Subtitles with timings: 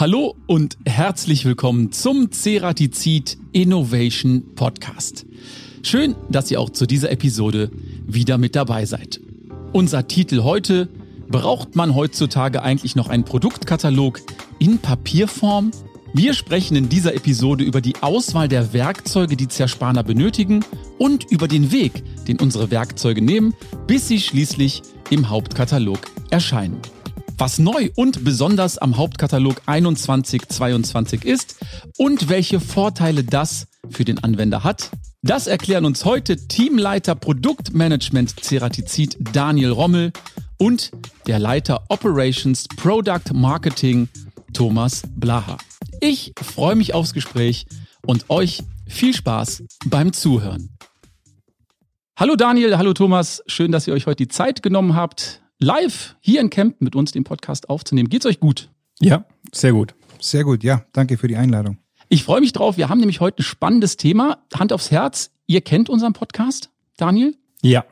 [0.00, 5.24] Hallo und herzlich willkommen zum Ceratizid Innovation Podcast.
[5.84, 7.70] Schön, dass ihr auch zu dieser Episode
[8.04, 9.20] wieder mit dabei seid.
[9.72, 10.88] Unser Titel heute,
[11.28, 14.20] braucht man heutzutage eigentlich noch einen Produktkatalog
[14.58, 15.70] in Papierform?
[16.12, 20.64] Wir sprechen in dieser Episode über die Auswahl der Werkzeuge, die Zerspaner benötigen
[20.98, 23.54] und über den Weg, den unsere Werkzeuge nehmen,
[23.86, 26.00] bis sie schließlich im Hauptkatalog
[26.30, 26.80] erscheinen.
[27.36, 31.56] Was neu und besonders am Hauptkatalog 2122 ist
[31.96, 34.90] und welche Vorteile das für den Anwender hat,
[35.22, 40.12] das erklären uns heute Teamleiter Produktmanagement Ceratizid Daniel Rommel
[40.58, 40.92] und
[41.26, 44.08] der Leiter Operations Product Marketing
[44.52, 45.58] Thomas Blaha.
[46.00, 47.66] Ich freue mich aufs Gespräch
[48.06, 50.76] und euch viel Spaß beim Zuhören.
[52.16, 56.40] Hallo Daniel, hallo Thomas, schön, dass ihr euch heute die Zeit genommen habt, live hier
[56.40, 58.08] in Camp mit uns den Podcast aufzunehmen.
[58.08, 58.70] Geht's euch gut?
[59.00, 59.94] Ja, sehr gut.
[60.20, 60.84] Sehr gut, ja.
[60.92, 61.78] Danke für die Einladung.
[62.08, 62.76] Ich freue mich drauf.
[62.76, 64.44] Wir haben nämlich heute ein spannendes Thema.
[64.54, 65.30] Hand aufs Herz.
[65.46, 67.34] Ihr kennt unseren Podcast, Daniel?
[67.62, 67.84] Ja.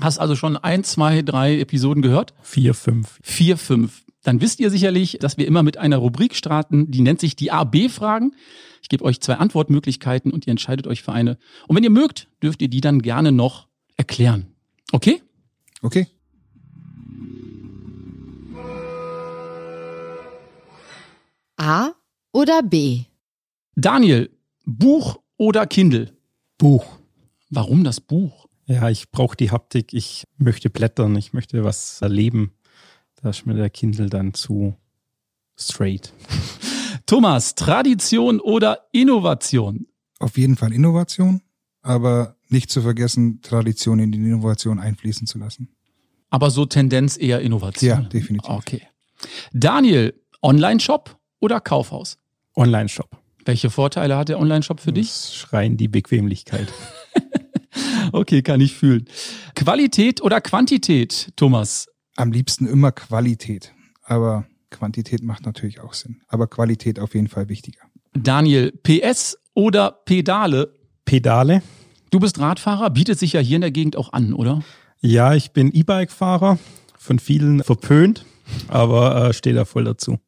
[0.00, 2.34] Hast also schon ein, zwei, drei Episoden gehört?
[2.42, 3.18] Vier, fünf.
[3.22, 4.04] Vier, fünf.
[4.22, 7.50] Dann wisst ihr sicherlich, dass wir immer mit einer Rubrik starten, die nennt sich die
[7.50, 8.34] A-B-Fragen.
[8.82, 11.38] Ich gebe euch zwei Antwortmöglichkeiten und ihr entscheidet euch für eine.
[11.66, 14.46] Und wenn ihr mögt, dürft ihr die dann gerne noch erklären.
[14.92, 15.22] Okay?
[15.82, 16.06] Okay.
[21.58, 21.90] A
[22.32, 23.04] oder B?
[23.74, 24.30] Daniel,
[24.64, 26.16] Buch oder Kindle?
[26.56, 26.86] Buch.
[27.50, 28.46] Warum das Buch?
[28.66, 29.92] Ja, ich brauche die Haptik.
[29.92, 31.16] Ich möchte blättern.
[31.16, 32.52] Ich möchte was erleben.
[33.20, 34.76] Da ist mir der Kindle dann zu
[35.58, 36.12] straight.
[37.06, 39.88] Thomas, Tradition oder Innovation?
[40.20, 41.42] Auf jeden Fall Innovation,
[41.82, 45.74] aber nicht zu vergessen, Tradition in die Innovation einfließen zu lassen.
[46.30, 47.88] Aber so Tendenz eher Innovation.
[47.88, 48.50] Ja, definitiv.
[48.50, 48.82] Okay.
[49.52, 52.18] Daniel, Online-Shop oder Kaufhaus?
[52.56, 53.16] Online-Shop.
[53.44, 55.08] Welche Vorteile hat der Online-Shop für dich?
[55.08, 56.68] Das schreien die Bequemlichkeit.
[58.12, 59.06] Okay, kann ich fühlen.
[59.54, 61.88] Qualität oder Quantität, Thomas?
[62.16, 63.72] Am liebsten immer Qualität,
[64.02, 66.20] aber Quantität macht natürlich auch Sinn.
[66.28, 67.80] Aber Qualität auf jeden Fall wichtiger.
[68.14, 70.74] Daniel, PS oder Pedale?
[71.04, 71.62] Pedale.
[72.10, 74.62] Du bist Radfahrer, bietet sich ja hier in der Gegend auch an, oder?
[75.00, 76.58] Ja, ich bin E-Bike-Fahrer,
[76.98, 78.24] von vielen verpönt,
[78.68, 80.18] aber äh, stehe da voll dazu.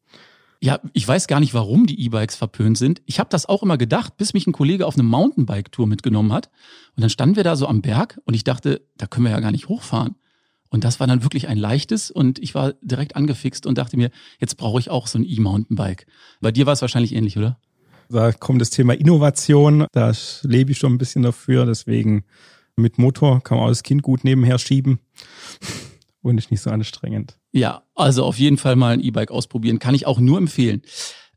[0.63, 3.01] Ja, ich weiß gar nicht, warum die E-Bikes verpönt sind.
[3.07, 6.51] Ich habe das auch immer gedacht, bis mich ein Kollege auf eine Mountainbike-Tour mitgenommen hat.
[6.95, 9.39] Und dann standen wir da so am Berg und ich dachte, da können wir ja
[9.39, 10.15] gar nicht hochfahren.
[10.69, 14.11] Und das war dann wirklich ein leichtes und ich war direkt angefixt und dachte mir,
[14.39, 16.05] jetzt brauche ich auch so ein E-Mountainbike.
[16.41, 17.57] Bei dir war es wahrscheinlich ähnlich, oder?
[18.09, 19.87] Da kommt das Thema Innovation.
[19.91, 20.13] Da
[20.43, 21.65] lebe ich schon ein bisschen dafür.
[21.65, 22.23] Deswegen
[22.75, 24.99] mit Motor kann man auch das Kind gut nebenher schieben
[26.21, 27.37] und ist nicht so anstrengend.
[27.51, 29.79] Ja, also auf jeden Fall mal ein E-Bike ausprobieren.
[29.79, 30.81] Kann ich auch nur empfehlen.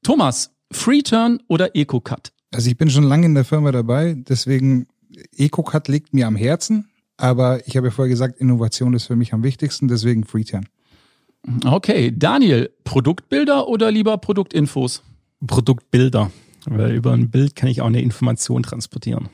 [0.03, 2.33] Thomas, Freeturn oder EcoCut?
[2.53, 4.87] Also ich bin schon lange in der Firma dabei, deswegen
[5.37, 9.33] EcoCut liegt mir am Herzen, aber ich habe ja vorher gesagt, Innovation ist für mich
[9.33, 10.69] am wichtigsten, deswegen Freeturn.
[11.65, 15.03] Okay, Daniel, Produktbilder oder lieber Produktinfos?
[15.47, 16.31] Produktbilder,
[16.67, 19.29] weil über ein Bild kann ich auch eine Information transportieren.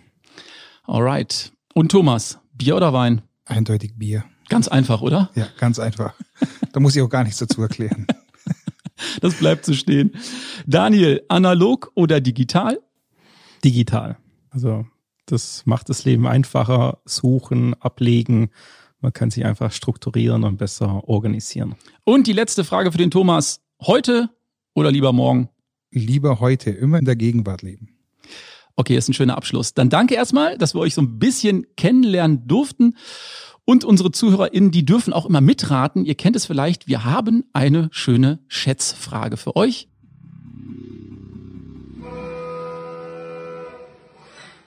[0.84, 1.52] Alright.
[1.74, 3.22] Und Thomas, Bier oder Wein?
[3.44, 4.24] Eindeutig Bier.
[4.50, 5.30] Ganz einfach, oder?
[5.36, 6.12] Ja, ganz einfach.
[6.72, 8.06] Da muss ich auch gar nichts dazu erklären.
[9.22, 10.12] Das bleibt so stehen.
[10.66, 12.78] Daniel, analog oder digital?
[13.64, 14.18] Digital.
[14.50, 14.84] Also
[15.24, 18.50] das macht das Leben einfacher, suchen, ablegen.
[19.00, 21.76] Man kann sich einfach strukturieren und besser organisieren.
[22.04, 23.62] Und die letzte Frage für den Thomas.
[23.80, 24.28] Heute
[24.74, 25.48] oder lieber morgen?
[25.90, 27.96] Lieber heute, immer in der Gegenwart leben.
[28.76, 29.72] Okay, ist ein schöner Abschluss.
[29.72, 32.96] Dann danke erstmal, dass wir euch so ein bisschen kennenlernen durften.
[33.70, 36.04] Und unsere ZuhörerInnen, die dürfen auch immer mitraten.
[36.04, 39.88] Ihr kennt es vielleicht, wir haben eine schöne Schätzfrage für euch.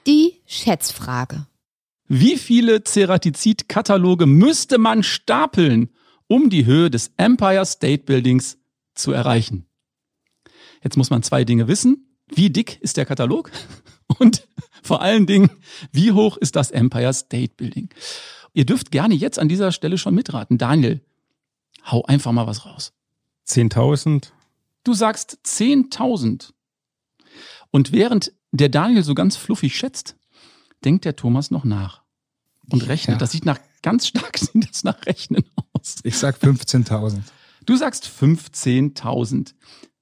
[0.06, 1.46] Die Schätzfrage.
[2.08, 5.90] Wie viele Ceratizid-Kataloge müsste man stapeln,
[6.26, 8.56] um die Höhe des Empire State Buildings
[8.94, 9.66] zu erreichen?
[10.82, 12.16] Jetzt muss man zwei Dinge wissen.
[12.34, 13.50] Wie dick ist der Katalog?
[14.18, 14.48] Und
[14.82, 15.50] vor allen Dingen,
[15.92, 17.90] wie hoch ist das Empire State Building?
[18.54, 20.58] Ihr dürft gerne jetzt an dieser Stelle schon mitraten.
[20.58, 21.02] Daniel,
[21.84, 22.92] hau einfach mal was raus.
[23.48, 24.28] 10.000.
[24.84, 26.52] Du sagst 10.000.
[27.70, 30.16] Und während der Daniel so ganz fluffig schätzt,
[30.84, 32.02] denkt der Thomas noch nach
[32.70, 33.16] und rechnet.
[33.16, 33.18] Ja.
[33.18, 35.96] Das sieht nach ganz stark sieht das nach Rechnen aus.
[36.04, 37.18] Ich sag 15.000.
[37.66, 39.54] Du sagst 15.000.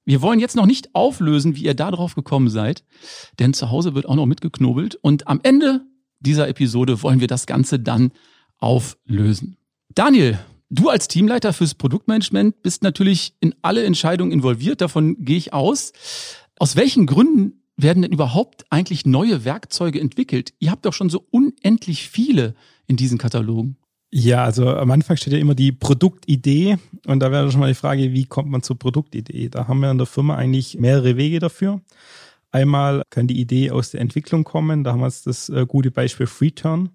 [0.05, 2.83] Wir wollen jetzt noch nicht auflösen, wie ihr da drauf gekommen seid,
[3.39, 5.81] denn zu Hause wird auch noch mitgeknobelt und am Ende
[6.19, 8.11] dieser Episode wollen wir das Ganze dann
[8.63, 9.57] auflösen.
[9.93, 10.39] Daniel,
[10.75, 15.93] Du als Teamleiter fürs Produktmanagement bist natürlich in alle Entscheidungen involviert, davon gehe ich aus.
[16.57, 20.55] Aus welchen Gründen werden denn überhaupt eigentlich neue Werkzeuge entwickelt?
[20.57, 22.55] Ihr habt doch schon so unendlich viele
[22.87, 23.77] in diesen Katalogen.
[24.09, 27.75] Ja, also am Anfang steht ja immer die Produktidee und da wäre schon mal die
[27.75, 29.49] Frage, wie kommt man zur Produktidee?
[29.49, 31.81] Da haben wir in der Firma eigentlich mehrere Wege dafür.
[32.51, 35.91] Einmal kann die Idee aus der Entwicklung kommen, da haben wir jetzt das äh, gute
[35.91, 36.89] Beispiel FreeTurn.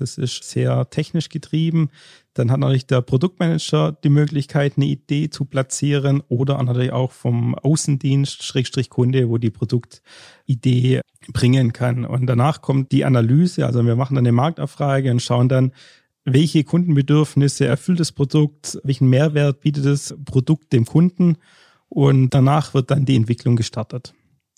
[0.00, 1.90] Das ist sehr technisch getrieben.
[2.34, 7.54] Dann hat natürlich der Produktmanager die Möglichkeit, eine Idee zu platzieren oder natürlich auch vom
[7.54, 11.00] Außendienst, Schrägstrich Kunde, wo die Produktidee
[11.32, 12.04] bringen kann.
[12.04, 13.66] Und danach kommt die Analyse.
[13.66, 15.72] Also wir machen dann eine Marktabfrage und schauen dann,
[16.24, 21.38] welche Kundenbedürfnisse erfüllt das Produkt, welchen Mehrwert bietet das Produkt dem Kunden.
[21.88, 24.14] Und danach wird dann die Entwicklung gestartet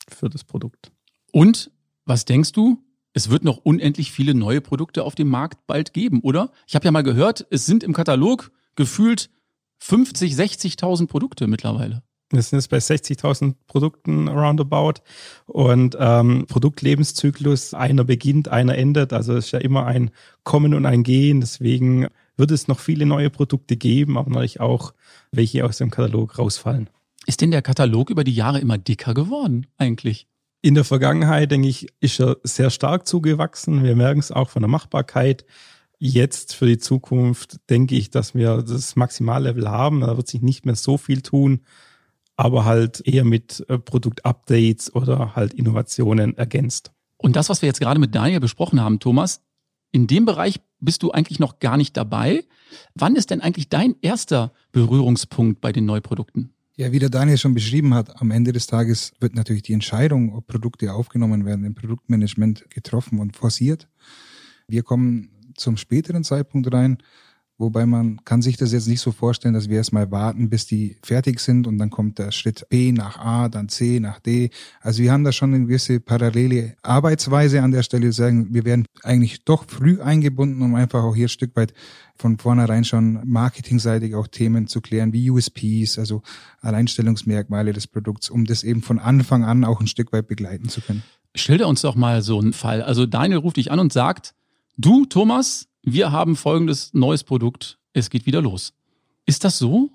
[0.08, 0.90] für das Produkt.
[1.32, 1.70] Und
[2.04, 2.82] was denkst du?
[3.12, 6.52] Es wird noch unendlich viele neue Produkte auf dem Markt bald geben, oder?
[6.66, 9.30] Ich habe ja mal gehört, es sind im Katalog gefühlt
[9.78, 12.02] 50, 60.000 Produkte mittlerweile.
[12.32, 15.02] Wir sind jetzt bei 60.000 Produkten roundabout
[15.46, 19.12] und ähm, Produktlebenszyklus, einer beginnt, einer endet.
[19.12, 20.12] Also es ist ja immer ein
[20.44, 21.40] Kommen und ein Gehen.
[21.40, 24.94] Deswegen wird es noch viele neue Produkte geben, aber natürlich auch
[25.32, 26.88] welche aus dem Katalog rausfallen.
[27.26, 30.28] Ist denn der Katalog über die Jahre immer dicker geworden eigentlich?
[30.62, 33.82] In der Vergangenheit, denke ich, ist er sehr stark zugewachsen.
[33.82, 35.46] Wir merken es auch von der Machbarkeit.
[35.98, 40.00] Jetzt für die Zukunft denke ich, dass wir das Maximallevel haben.
[40.00, 41.60] Da wird sich nicht mehr so viel tun,
[42.36, 46.92] aber halt eher mit äh, Produktupdates oder halt Innovationen ergänzt.
[47.16, 49.42] Und das, was wir jetzt gerade mit Daniel besprochen haben, Thomas,
[49.92, 52.44] in dem Bereich bist du eigentlich noch gar nicht dabei.
[52.94, 56.54] Wann ist denn eigentlich dein erster Berührungspunkt bei den Neuprodukten?
[56.80, 60.34] Ja, wie der Daniel schon beschrieben hat, am Ende des Tages wird natürlich die Entscheidung,
[60.34, 63.86] ob Produkte aufgenommen werden, im Produktmanagement getroffen und forciert.
[64.66, 66.96] Wir kommen zum späteren Zeitpunkt rein,
[67.60, 70.96] wobei man kann sich das jetzt nicht so vorstellen, dass wir erstmal warten, bis die
[71.02, 74.50] fertig sind und dann kommt der Schritt B nach A, dann C nach D.
[74.80, 78.86] Also wir haben da schon eine gewisse parallele Arbeitsweise an der Stelle, sagen, wir werden
[79.02, 81.74] eigentlich doch früh eingebunden, um einfach auch hier ein Stück weit
[82.16, 86.22] von vornherein schon marketingseitig auch Themen zu klären, wie USPs, also
[86.60, 90.80] Alleinstellungsmerkmale des Produkts, um das eben von Anfang an auch ein Stück weit begleiten zu
[90.80, 91.02] können.
[91.34, 92.82] Schilder uns doch mal so einen Fall.
[92.82, 94.34] Also Daniel ruft dich an und sagt,
[94.76, 98.72] du, Thomas, wir haben folgendes neues Produkt, es geht wieder los.
[99.26, 99.90] Ist das so?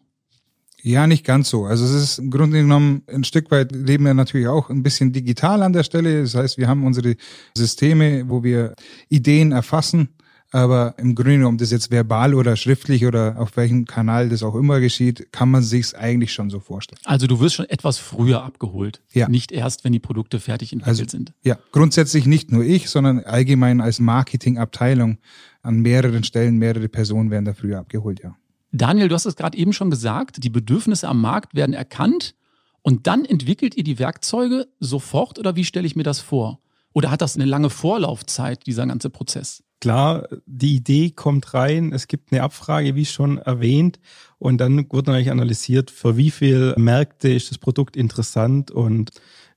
[0.82, 1.66] Ja, nicht ganz so.
[1.66, 5.14] Also es ist im Grunde genommen ein Stück weit leben wir natürlich auch ein bisschen
[5.14, 6.22] digital an der Stelle.
[6.22, 7.16] Das heißt, wir haben unsere
[7.58, 8.76] Systeme, wo wir
[9.10, 10.10] Ideen erfassen
[10.56, 14.56] aber im Grunde, ob das jetzt verbal oder schriftlich oder auf welchem Kanal das auch
[14.56, 16.98] immer geschieht, kann man sich's eigentlich schon so vorstellen.
[17.04, 19.02] Also du wirst schon etwas früher abgeholt.
[19.12, 19.28] Ja.
[19.28, 21.34] Nicht erst, wenn die Produkte fertig entwickelt Also, sind.
[21.44, 25.18] Ja, grundsätzlich nicht nur ich, sondern allgemein als Marketingabteilung
[25.66, 28.36] an mehreren Stellen, mehrere Personen werden da früher abgeholt, ja.
[28.72, 32.36] Daniel, du hast es gerade eben schon gesagt, die Bedürfnisse am Markt werden erkannt
[32.82, 36.60] und dann entwickelt ihr die Werkzeuge sofort oder wie stelle ich mir das vor?
[36.94, 39.64] Oder hat das eine lange Vorlaufzeit, dieser ganze Prozess?
[39.82, 44.00] Klar, die Idee kommt rein, es gibt eine Abfrage, wie schon erwähnt,
[44.40, 49.12] und dann wird natürlich analysiert, für wie viele Märkte ist das Produkt interessant und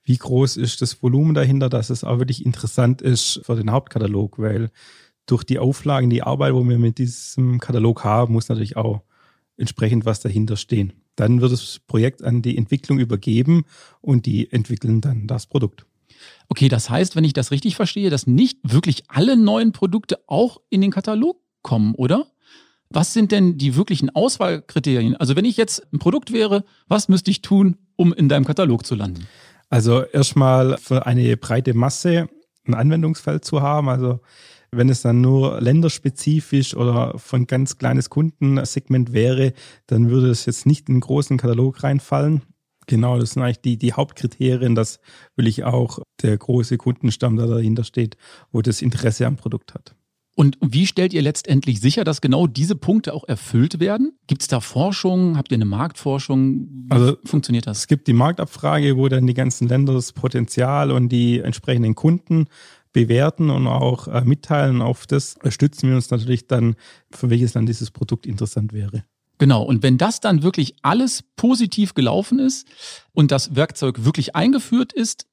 [0.04, 4.38] wie groß ist das Volumen dahinter, dass es auch wirklich interessant ist für den Hauptkatalog,
[4.38, 4.70] weil
[5.28, 9.02] durch die Auflagen, die Arbeit, wo wir mit diesem Katalog haben, muss natürlich auch
[9.56, 10.92] entsprechend was dahinter stehen.
[11.16, 13.64] Dann wird das Projekt an die Entwicklung übergeben
[14.00, 15.84] und die entwickeln dann das Produkt.
[16.48, 20.60] Okay, das heißt, wenn ich das richtig verstehe, dass nicht wirklich alle neuen Produkte auch
[20.70, 22.26] in den Katalog kommen, oder?
[22.90, 25.14] Was sind denn die wirklichen Auswahlkriterien?
[25.16, 28.86] Also wenn ich jetzt ein Produkt wäre, was müsste ich tun, um in deinem Katalog
[28.86, 29.26] zu landen?
[29.68, 32.28] Also erstmal für eine breite Masse
[32.66, 33.88] ein Anwendungsfeld zu haben.
[33.88, 34.20] Also
[34.70, 39.52] wenn es dann nur länderspezifisch oder von ganz kleines Kundensegment wäre,
[39.86, 42.42] dann würde es jetzt nicht in einen großen Katalog reinfallen.
[42.86, 44.98] Genau, das sind eigentlich die, die Hauptkriterien, dass
[45.36, 48.16] will ich auch der große Kundenstamm, der dahinter steht,
[48.50, 49.94] wo das Interesse am Produkt hat.
[50.38, 54.12] Und wie stellt ihr letztendlich sicher, dass genau diese Punkte auch erfüllt werden?
[54.28, 55.36] Gibt es da Forschung?
[55.36, 56.68] Habt ihr eine Marktforschung?
[56.84, 57.78] Wie Also, funktioniert das?
[57.78, 62.46] Es gibt die Marktabfrage, wo dann die ganzen Länder das Potenzial und die entsprechenden Kunden
[63.06, 64.82] bewerten und auch äh, mitteilen.
[64.82, 66.74] Auf das stützen wir uns natürlich dann,
[67.12, 69.04] für welches Land dieses Produkt interessant wäre.
[69.38, 69.62] Genau.
[69.62, 72.66] Und wenn das dann wirklich alles positiv gelaufen ist
[73.12, 75.26] und das Werkzeug wirklich eingeführt ist,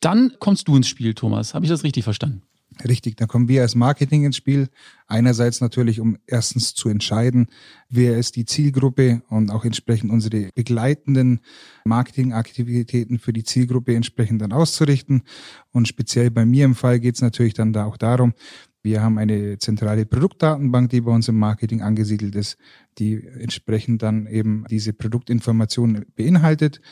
[0.00, 1.54] dann kommst du ins Spiel, Thomas.
[1.54, 2.42] Habe ich das richtig verstanden?
[2.86, 4.68] Richtig, da kommen wir als Marketing ins Spiel.
[5.06, 7.46] Einerseits natürlich, um erstens zu entscheiden,
[7.88, 11.40] wer ist die Zielgruppe und auch entsprechend unsere begleitenden
[11.84, 15.22] Marketingaktivitäten für die Zielgruppe entsprechend dann auszurichten.
[15.70, 18.34] Und speziell bei mir im Fall geht es natürlich dann da auch darum,
[18.82, 22.58] wir haben eine zentrale Produktdatenbank, die bei uns im Marketing angesiedelt ist,
[22.98, 26.82] die entsprechend dann eben diese Produktinformationen beinhaltet.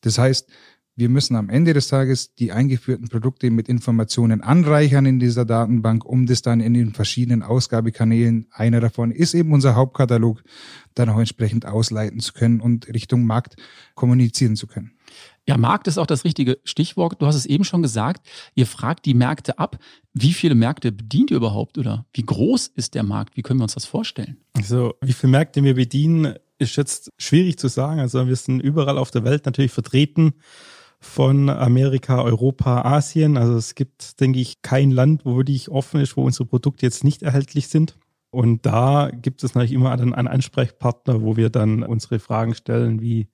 [0.00, 0.50] Das heißt,
[0.94, 6.04] wir müssen am Ende des Tages die eingeführten Produkte mit Informationen anreichern in dieser Datenbank,
[6.04, 10.42] um das dann in den verschiedenen Ausgabekanälen, einer davon ist eben unser Hauptkatalog,
[10.94, 13.56] dann auch entsprechend ausleiten zu können und Richtung Markt
[13.94, 14.92] kommunizieren zu können.
[15.48, 17.20] Ja, Markt ist auch das richtige Stichwort.
[17.20, 18.26] Du hast es eben schon gesagt.
[18.54, 19.78] Ihr fragt die Märkte ab.
[20.12, 23.36] Wie viele Märkte bedient ihr überhaupt oder wie groß ist der Markt?
[23.36, 24.36] Wie können wir uns das vorstellen?
[24.52, 27.98] Also, wie viele Märkte wir bedienen, ist jetzt schwierig zu sagen.
[27.98, 30.34] Also, wir sind überall auf der Welt natürlich vertreten
[31.02, 33.36] von Amerika, Europa, Asien.
[33.36, 37.02] Also es gibt, denke ich, kein Land, wo wirklich offen ist, wo unsere Produkte jetzt
[37.02, 37.98] nicht erhältlich sind.
[38.30, 43.00] Und da gibt es natürlich immer dann einen Ansprechpartner, wo wir dann unsere Fragen stellen,
[43.00, 43.26] wie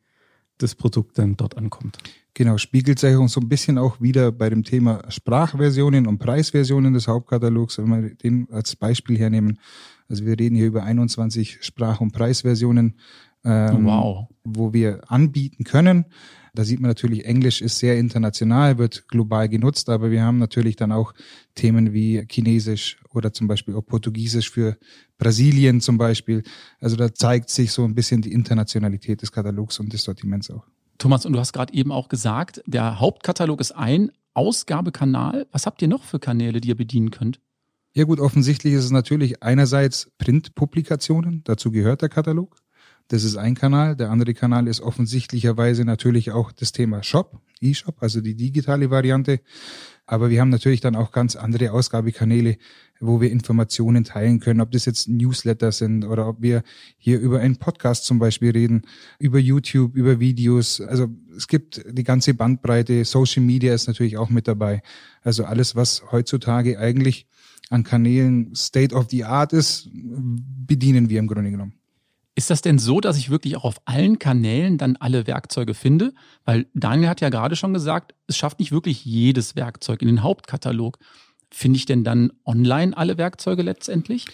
[0.56, 1.98] das Produkt dann dort ankommt.
[2.32, 6.94] Genau, spiegelt sich uns so ein bisschen auch wieder bei dem Thema Sprachversionen und Preisversionen
[6.94, 9.58] des Hauptkatalogs, wenn wir den als Beispiel hernehmen.
[10.08, 12.94] Also wir reden hier über 21 Sprach- und Preisversionen,
[13.44, 14.26] ähm, wow.
[14.42, 16.06] wo wir anbieten können.
[16.58, 20.74] Da sieht man natürlich, Englisch ist sehr international, wird global genutzt, aber wir haben natürlich
[20.74, 21.14] dann auch
[21.54, 24.76] Themen wie Chinesisch oder zum Beispiel auch Portugiesisch für
[25.18, 26.42] Brasilien zum Beispiel.
[26.80, 30.66] Also da zeigt sich so ein bisschen die Internationalität des Katalogs und des Sortiments auch.
[30.98, 35.46] Thomas, und du hast gerade eben auch gesagt, der Hauptkatalog ist ein Ausgabekanal.
[35.52, 37.38] Was habt ihr noch für Kanäle, die ihr bedienen könnt?
[37.92, 42.56] Ja gut, offensichtlich ist es natürlich einerseits Printpublikationen, dazu gehört der Katalog.
[43.08, 43.96] Das ist ein Kanal.
[43.96, 49.40] Der andere Kanal ist offensichtlicherweise natürlich auch das Thema Shop, E-Shop, also die digitale Variante.
[50.04, 52.58] Aber wir haben natürlich dann auch ganz andere Ausgabekanäle,
[53.00, 56.62] wo wir Informationen teilen können, ob das jetzt Newsletter sind oder ob wir
[56.96, 58.82] hier über einen Podcast zum Beispiel reden,
[59.18, 60.80] über YouTube, über Videos.
[60.80, 63.04] Also es gibt die ganze Bandbreite.
[63.04, 64.82] Social Media ist natürlich auch mit dabei.
[65.22, 67.26] Also alles, was heutzutage eigentlich
[67.70, 71.77] an Kanälen State of the Art ist, bedienen wir im Grunde genommen.
[72.38, 76.14] Ist das denn so, dass ich wirklich auch auf allen Kanälen dann alle Werkzeuge finde?
[76.44, 80.22] Weil Daniel hat ja gerade schon gesagt, es schafft nicht wirklich jedes Werkzeug in den
[80.22, 81.00] Hauptkatalog.
[81.50, 84.24] Finde ich denn dann online alle Werkzeuge letztendlich?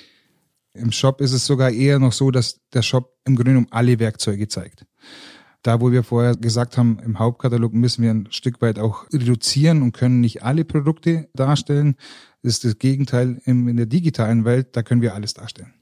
[0.75, 3.99] Im Shop ist es sogar eher noch so, dass der Shop im Grunde genommen alle
[3.99, 4.85] Werkzeuge zeigt.
[5.63, 9.81] Da, wo wir vorher gesagt haben, im Hauptkatalog müssen wir ein Stück weit auch reduzieren
[9.81, 11.97] und können nicht alle Produkte darstellen,
[12.43, 15.73] ist das Gegenteil in der digitalen Welt, da können wir alles darstellen.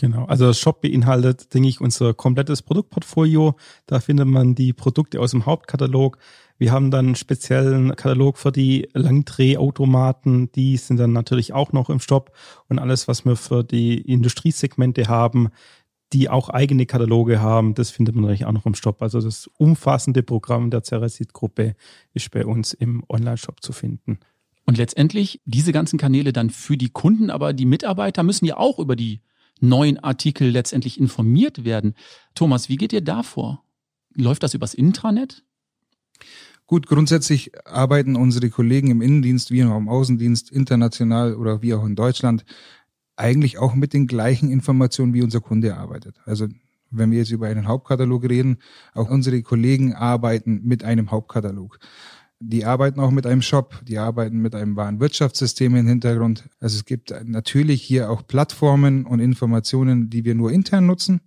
[0.00, 3.56] Genau, also das Shop beinhaltet, denke ich, unser komplettes Produktportfolio.
[3.86, 6.18] Da findet man die Produkte aus dem Hauptkatalog.
[6.56, 10.52] Wir haben dann einen speziellen Katalog für die Langdrehautomaten.
[10.52, 12.30] Die sind dann natürlich auch noch im Shop.
[12.68, 15.48] Und alles, was wir für die Industriesegmente haben,
[16.12, 19.02] die auch eigene Kataloge haben, das findet man natürlich auch noch im Shop.
[19.02, 21.74] Also das umfassende Programm der Ceresit-Gruppe
[22.14, 24.20] ist bei uns im Online-Shop zu finden.
[24.64, 28.78] Und letztendlich diese ganzen Kanäle dann für die Kunden, aber die Mitarbeiter müssen ja auch
[28.78, 29.22] über die
[29.60, 31.94] neuen Artikel letztendlich informiert werden.
[32.34, 33.64] Thomas, wie geht ihr da vor?
[34.14, 35.44] Läuft das übers Intranet?
[36.66, 41.84] Gut, grundsätzlich arbeiten unsere Kollegen im Innendienst wie auch im Außendienst international oder wie auch
[41.84, 42.44] in Deutschland
[43.16, 46.16] eigentlich auch mit den gleichen Informationen, wie unser Kunde arbeitet.
[46.24, 46.46] Also
[46.90, 48.58] wenn wir jetzt über einen Hauptkatalog reden,
[48.94, 51.78] auch unsere Kollegen arbeiten mit einem Hauptkatalog.
[52.40, 56.48] Die arbeiten auch mit einem Shop, die arbeiten mit einem Warenwirtschaftssystem im Hintergrund.
[56.60, 61.20] Also es gibt natürlich hier auch Plattformen und Informationen, die wir nur intern nutzen.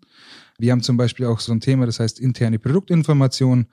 [0.57, 3.67] Wir haben zum Beispiel auch so ein Thema, das heißt interne Produktinformation.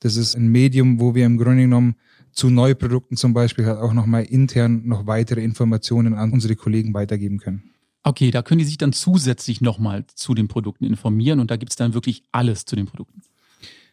[0.00, 1.94] Das ist ein Medium, wo wir im Grunde genommen
[2.32, 7.38] zu Neuprodukten zum Beispiel halt auch nochmal intern noch weitere Informationen an unsere Kollegen weitergeben
[7.38, 7.70] können.
[8.02, 11.72] Okay, da können die sich dann zusätzlich nochmal zu den Produkten informieren und da gibt
[11.72, 13.20] es dann wirklich alles zu den Produkten.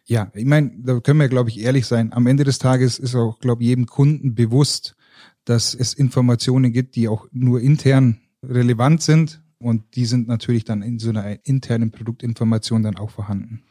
[0.08, 2.14] Ja, ich meine, da können wir, glaube ich, ehrlich sein.
[2.14, 4.96] Am Ende des Tages ist auch, glaube ich, jedem Kunden bewusst,
[5.44, 9.42] dass es Informationen gibt, die auch nur intern relevant sind.
[9.58, 13.64] Und die sind natürlich dann in so einer internen Produktinformation dann auch vorhanden.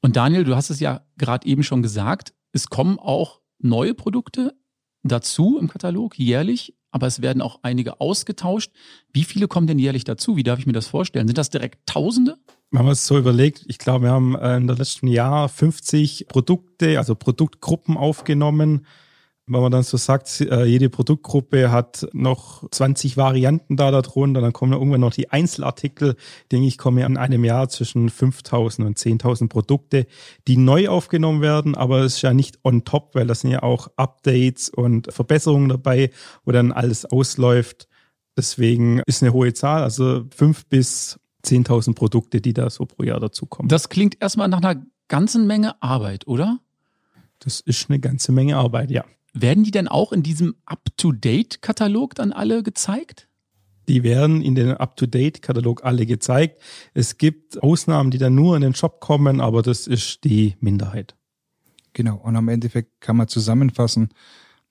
[0.00, 4.56] Und Daniel, du hast es ja gerade eben schon gesagt, es kommen auch neue Produkte
[5.04, 8.72] dazu im Katalog jährlich, aber es werden auch einige ausgetauscht.
[9.12, 10.36] Wie viele kommen denn jährlich dazu?
[10.36, 11.28] Wie darf ich mir das vorstellen?
[11.28, 12.38] Sind das direkt Tausende?
[12.72, 16.26] Wenn man es so überlegt, ich glaube, wir haben äh, in der letzten Jahr 50
[16.26, 18.86] Produkte, also Produktgruppen aufgenommen.
[19.46, 24.54] Wenn man dann so sagt, äh, jede Produktgruppe hat noch 20 Varianten da darunter, dann
[24.54, 26.16] kommen irgendwann noch die Einzelartikel.
[26.50, 30.06] Denke ich, komme in einem Jahr zwischen 5000 und 10.000 Produkte,
[30.48, 33.62] die neu aufgenommen werden, aber es ist ja nicht on top, weil das sind ja
[33.62, 36.10] auch Updates und Verbesserungen dabei,
[36.44, 37.86] wo dann alles ausläuft.
[38.34, 43.20] Deswegen ist eine hohe Zahl, also fünf bis 10.000 Produkte, die da so pro Jahr
[43.20, 43.68] dazukommen.
[43.68, 46.60] Das klingt erstmal nach einer ganzen Menge Arbeit, oder?
[47.38, 49.04] Das ist eine ganze Menge Arbeit, ja.
[49.34, 53.28] Werden die denn auch in diesem Up-to-Date-Katalog dann alle gezeigt?
[53.88, 56.60] Die werden in den Up-to-Date-Katalog alle gezeigt.
[56.94, 61.16] Es gibt Ausnahmen, die dann nur in den Shop kommen, aber das ist die Minderheit.
[61.92, 62.16] Genau.
[62.16, 64.10] Und am Endeffekt kann man zusammenfassen,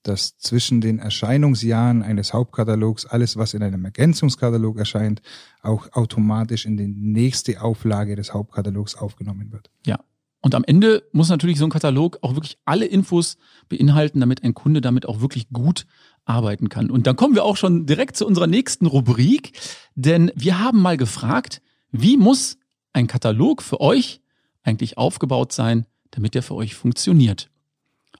[0.04, 5.22] dass zwischen den Erscheinungsjahren eines Hauptkatalogs alles, was in einem Ergänzungskatalog erscheint,
[5.62, 9.70] auch automatisch in die nächste Auflage des Hauptkatalogs aufgenommen wird.
[9.86, 10.00] Ja,
[10.42, 13.38] und am Ende muss natürlich so ein Katalog auch wirklich alle Infos
[13.70, 15.86] beinhalten, damit ein Kunde damit auch wirklich gut
[16.26, 16.90] arbeiten kann.
[16.90, 19.54] Und dann kommen wir auch schon direkt zu unserer nächsten Rubrik,
[19.96, 22.58] denn wir haben mal gefragt, wie muss
[22.94, 24.22] ein Katalog für euch
[24.64, 27.50] eigentlich aufgebaut sein, damit der für euch funktioniert?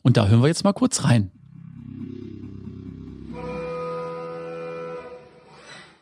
[0.04, 1.32] Und da hören wir jetzt mal kurz rein.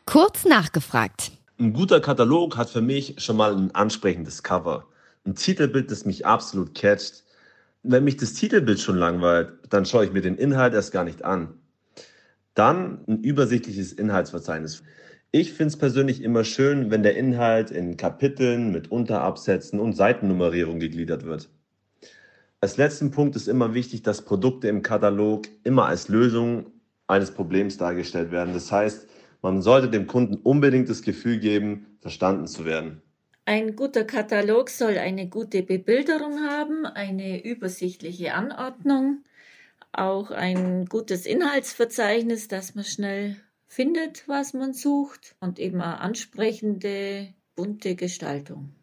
[0.10, 1.34] Kurz nachgefragt.
[1.60, 4.88] Ein guter Katalog hat für mich schon mal ein ansprechendes Cover
[5.24, 7.24] ein Titelbild, das mich absolut catcht.
[7.84, 11.24] Wenn mich das Titelbild schon langweilt, dann schaue ich mir den Inhalt erst gar nicht
[11.24, 11.60] an.
[12.56, 14.82] Dann ein übersichtliches Inhaltsverzeichnis.
[15.30, 20.80] Ich finde es persönlich immer schön, wenn der Inhalt in Kapiteln mit Unterabsätzen und Seitennummerierung
[20.80, 21.50] gegliedert wird.
[22.62, 26.72] Als letzten Punkt ist immer wichtig, dass Produkte im Katalog immer als Lösung
[27.06, 28.56] eines Problems dargestellt werden.
[28.56, 29.09] Das heißt,
[29.42, 33.02] man sollte dem Kunden unbedingt das Gefühl geben, verstanden zu werden.
[33.46, 39.24] Ein guter Katalog soll eine gute Bebilderung haben, eine übersichtliche Anordnung,
[39.92, 47.34] auch ein gutes Inhaltsverzeichnis, dass man schnell findet, was man sucht und eben eine ansprechende,
[47.56, 48.76] bunte Gestaltung.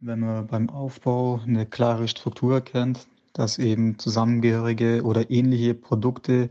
[0.00, 6.50] Wenn man beim Aufbau eine klare Struktur kennt, dass eben zusammengehörige oder ähnliche Produkte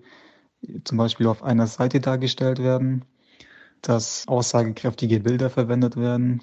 [0.83, 3.05] zum Beispiel auf einer Seite dargestellt werden,
[3.83, 6.41] dass aussagekräftige Bilder verwendet werden,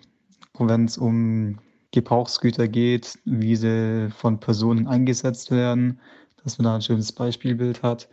[0.58, 1.58] wenn es um
[1.90, 5.98] Gebrauchsgüter geht, wie sie von Personen eingesetzt werden,
[6.44, 8.08] dass man da ein schönes Beispielbild hat.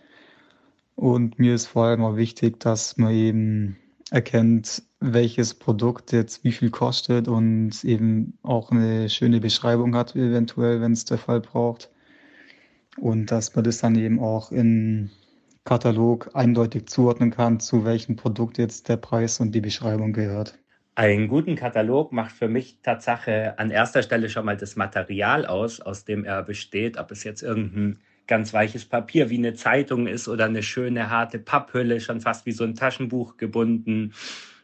[0.96, 3.78] Und mir ist vor allem auch wichtig, dass man eben
[4.10, 10.82] erkennt, welches Produkt jetzt wie viel kostet und eben auch eine schöne Beschreibung hat, eventuell,
[10.82, 11.92] wenn es der Fall braucht.
[12.98, 15.12] Und dass man das dann eben auch im
[15.68, 20.58] Katalog eindeutig zuordnen kann, zu welchem Produkt jetzt der Preis und die Beschreibung gehört.
[20.96, 25.82] Einen guten Katalog macht für mich Tatsache an erster Stelle schon mal das Material aus,
[25.82, 30.30] aus dem er besteht, ob es jetzt irgendein ganz weiches Papier wie eine Zeitung ist
[30.30, 34.14] oder eine schöne harte Papphülle, schon fast wie so ein Taschenbuch gebunden,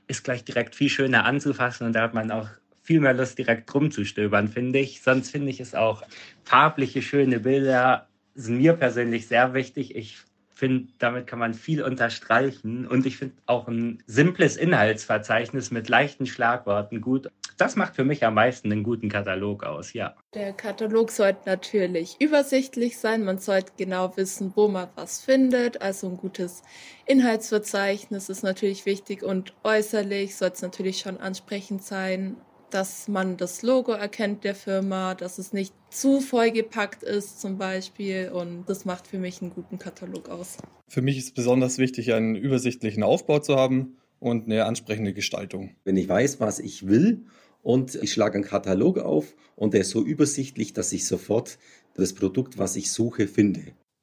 [0.07, 2.47] ist gleich direkt viel schöner anzufassen und da hat man auch
[2.81, 5.01] viel mehr Lust, direkt rumzustöbern, finde ich.
[5.01, 6.01] Sonst finde ich es auch
[6.45, 9.95] farbliche, schöne Bilder sind mir persönlich sehr wichtig.
[9.95, 10.23] Ich
[10.63, 12.87] finde, damit kann man viel unterstreichen.
[12.87, 17.29] Und ich finde auch ein simples Inhaltsverzeichnis mit leichten Schlagworten gut.
[17.57, 20.15] Das macht für mich am meisten einen guten Katalog aus, ja.
[20.33, 23.25] Der Katalog sollte natürlich übersichtlich sein.
[23.25, 25.81] Man sollte genau wissen, wo man was findet.
[25.81, 26.63] Also ein gutes
[27.07, 32.37] Inhaltsverzeichnis ist natürlich wichtig und äußerlich sollte es natürlich schon ansprechend sein
[32.73, 38.31] dass man das Logo erkennt der Firma, dass es nicht zu vollgepackt ist zum Beispiel
[38.33, 40.57] und das macht für mich einen guten Katalog aus.
[40.87, 45.75] Für mich ist besonders wichtig, einen übersichtlichen Aufbau zu haben und eine ansprechende Gestaltung.
[45.83, 47.25] Wenn ich weiß, was ich will
[47.61, 51.59] und ich schlage einen Katalog auf und der ist so übersichtlich, dass ich sofort
[51.95, 53.61] das Produkt, was ich suche, finde.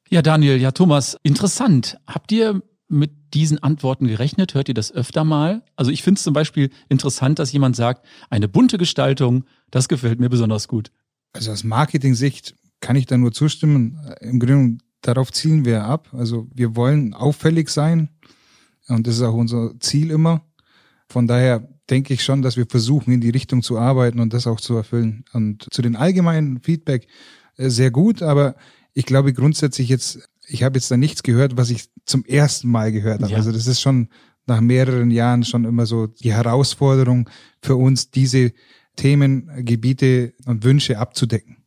[0.09, 1.99] Ja, Daniel, ja, Thomas, interessant.
[2.07, 4.55] Habt ihr mit diesen Antworten gerechnet?
[4.55, 5.63] Hört ihr das öfter mal?
[5.77, 10.21] Also ich finde es zum Beispiel interessant, dass jemand sagt, eine bunte Gestaltung, das gefällt
[10.21, 10.91] mir besonders gut.
[11.33, 13.99] Also aus Marketing-Sicht kann ich da nur zustimmen.
[14.21, 16.09] Im Grunde darauf zielen wir ab.
[16.13, 18.09] Also wir wollen auffällig sein
[18.89, 20.43] und das ist auch unser Ziel immer.
[21.09, 24.47] Von daher denke ich schon, dass wir versuchen, in die Richtung zu arbeiten und das
[24.47, 25.25] auch zu erfüllen.
[25.33, 27.09] Und zu den allgemeinen Feedback
[27.57, 28.55] äh, sehr gut, aber
[28.95, 32.93] ich glaube grundsätzlich jetzt ich habe jetzt da nichts gehört, was ich zum ersten Mal
[32.93, 33.33] gehört habe.
[33.33, 33.39] Ja.
[33.39, 34.09] Also das ist schon
[34.47, 37.31] nach mehreren Jahren schon immer so die Herausforderung
[37.63, 38.53] für uns, diese
[38.97, 41.59] Themen, Gebiete und Wünsche abzudecken.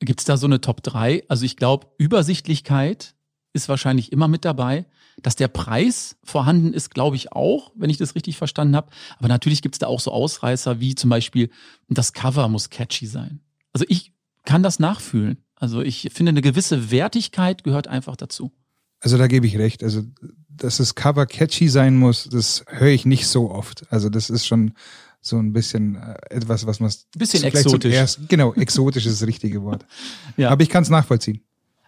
[0.00, 1.24] Gibt es da so eine Top 3?
[1.28, 3.14] Also ich glaube, Übersichtlichkeit
[3.52, 4.86] ist wahrscheinlich immer mit dabei.
[5.22, 8.90] Dass der Preis vorhanden ist, glaube ich auch, wenn ich das richtig verstanden habe.
[9.18, 11.48] Aber natürlich gibt es da auch so Ausreißer wie zum Beispiel,
[11.88, 13.40] das Cover muss catchy sein.
[13.72, 14.12] Also ich
[14.44, 15.38] kann das nachfühlen.
[15.56, 18.52] Also ich finde, eine gewisse Wertigkeit gehört einfach dazu.
[19.00, 19.82] Also da gebe ich recht.
[19.82, 20.02] Also
[20.48, 23.84] dass das Cover catchy sein muss, das höre ich nicht so oft.
[23.90, 24.72] Also das ist schon
[25.20, 27.92] so ein bisschen äh, etwas, was man bisschen exotisch.
[27.92, 29.84] Erst, genau, exotisch ist das richtige Wort.
[30.36, 30.50] ja.
[30.50, 31.42] Aber ich kann es nachvollziehen.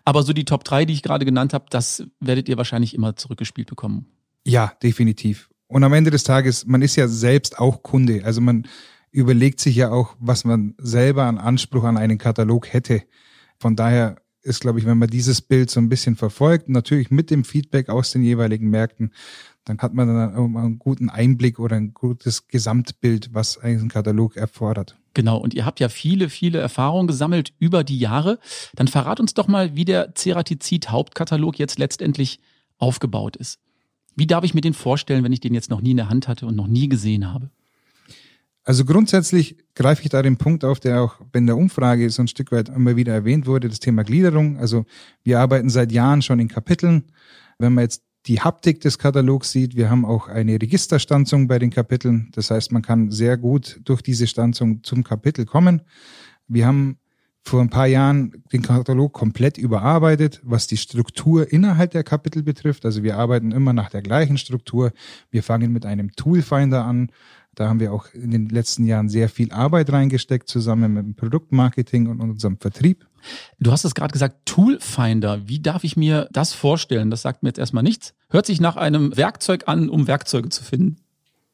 [0.04, 3.16] Aber so die Top 3, die ich gerade genannt habe, das werdet ihr wahrscheinlich immer
[3.16, 4.06] zurückgespielt bekommen.
[4.44, 5.50] Ja, definitiv.
[5.66, 8.22] Und am Ende des Tages, man ist ja selbst auch Kunde.
[8.24, 8.66] Also man
[9.10, 13.02] überlegt sich ja auch, was man selber an Anspruch an einen Katalog hätte.
[13.58, 17.30] Von daher ist, glaube ich, wenn man dieses Bild so ein bisschen verfolgt, natürlich mit
[17.30, 19.12] dem Feedback aus den jeweiligen Märkten,
[19.64, 24.96] dann hat man dann einen guten Einblick oder ein gutes Gesamtbild, was ein Katalog erfordert.
[25.12, 28.38] Genau, und ihr habt ja viele, viele Erfahrungen gesammelt über die Jahre.
[28.74, 32.40] Dann verrat uns doch mal, wie der Ceratizid Hauptkatalog jetzt letztendlich
[32.78, 33.58] aufgebaut ist.
[34.14, 36.28] Wie darf ich mir den vorstellen, wenn ich den jetzt noch nie in der Hand
[36.28, 37.50] hatte und noch nie gesehen habe?
[38.68, 42.28] Also grundsätzlich greife ich da den Punkt auf, der auch in der Umfrage so ein
[42.28, 44.58] Stück weit immer wieder erwähnt wurde, das Thema Gliederung.
[44.58, 44.84] Also
[45.24, 47.04] wir arbeiten seit Jahren schon in Kapiteln.
[47.58, 51.70] Wenn man jetzt die Haptik des Katalogs sieht, wir haben auch eine Registerstanzung bei den
[51.70, 52.28] Kapiteln.
[52.32, 55.80] Das heißt, man kann sehr gut durch diese Stanzung zum Kapitel kommen.
[56.46, 56.98] Wir haben
[57.48, 62.84] vor ein paar Jahren den Katalog komplett überarbeitet, was die Struktur innerhalb der Kapitel betrifft.
[62.84, 64.92] Also wir arbeiten immer nach der gleichen Struktur.
[65.30, 67.10] Wir fangen mit einem Toolfinder an
[67.58, 71.14] da haben wir auch in den letzten Jahren sehr viel Arbeit reingesteckt, zusammen mit dem
[71.16, 73.04] Produktmarketing und unserem Vertrieb.
[73.58, 75.48] Du hast es gerade gesagt, Toolfinder.
[75.48, 77.10] Wie darf ich mir das vorstellen?
[77.10, 78.14] Das sagt mir jetzt erstmal nichts.
[78.30, 80.98] Hört sich nach einem Werkzeug an, um Werkzeuge zu finden.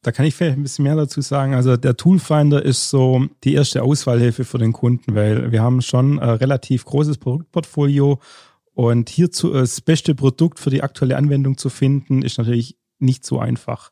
[0.05, 1.55] Da kann ich vielleicht ein bisschen mehr dazu sagen.
[1.55, 6.21] Also der Toolfinder ist so die erste Auswahlhilfe für den Kunden, weil wir haben schon
[6.21, 8.21] ein relativ großes Produktportfolio
[8.75, 13.39] und hierzu das beste Produkt für die aktuelle Anwendung zu finden, ist natürlich nicht so
[13.39, 13.91] einfach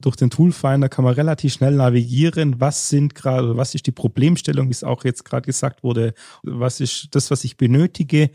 [0.00, 4.68] durch den Toolfinder kann man relativ schnell navigieren, was sind gerade, was ist die Problemstellung,
[4.68, 8.30] wie es auch jetzt gerade gesagt wurde, was ist das, was ich benötige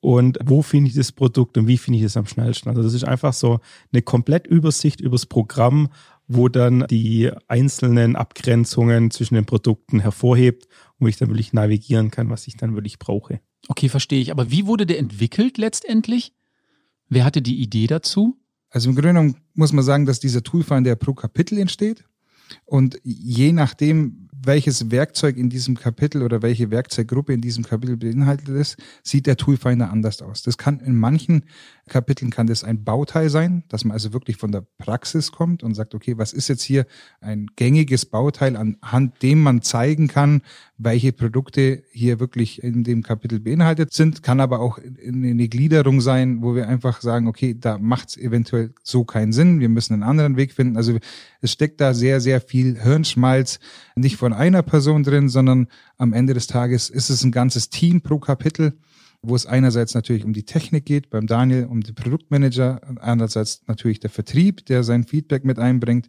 [0.00, 2.70] und wo finde ich das Produkt und wie finde ich es am schnellsten.
[2.70, 3.60] Also das ist einfach so
[3.92, 5.90] eine Komplettübersicht übers Programm,
[6.32, 10.68] wo dann die einzelnen Abgrenzungen zwischen den Produkten hervorhebt,
[11.00, 13.40] wo ich dann wirklich navigieren kann, was ich dann wirklich brauche.
[13.66, 14.30] Okay, verstehe ich.
[14.30, 16.32] Aber wie wurde der entwickelt letztendlich?
[17.08, 18.36] Wer hatte die Idee dazu?
[18.70, 22.04] Also im Grunde genommen muss man sagen, dass dieser Toolfinder pro Kapitel entsteht.
[22.64, 28.48] Und je nachdem, welches Werkzeug in diesem Kapitel oder welche Werkzeuggruppe in diesem Kapitel beinhaltet
[28.48, 30.42] ist, sieht der Toolfinder anders aus.
[30.42, 31.44] Das kann in manchen
[31.88, 35.74] Kapiteln kann das ein Bauteil sein, dass man also wirklich von der Praxis kommt und
[35.74, 36.86] sagt, okay, was ist jetzt hier
[37.20, 40.42] ein gängiges Bauteil, anhand dem man zeigen kann,
[40.82, 46.42] welche Produkte hier wirklich in dem Kapitel beinhaltet sind, kann aber auch eine Gliederung sein,
[46.42, 50.02] wo wir einfach sagen, okay, da macht es eventuell so keinen Sinn, wir müssen einen
[50.02, 50.78] anderen Weg finden.
[50.78, 50.98] Also
[51.42, 53.60] es steckt da sehr, sehr viel Hirnschmalz,
[53.94, 58.00] nicht von einer Person drin, sondern am Ende des Tages ist es ein ganzes Team
[58.00, 58.72] pro Kapitel
[59.22, 64.00] wo es einerseits natürlich um die Technik geht, beim Daniel um den Produktmanager, andererseits natürlich
[64.00, 66.08] der Vertrieb, der sein Feedback mit einbringt